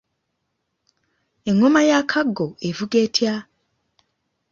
[1.49, 3.35] Engoma ya Kaggo evuga etya?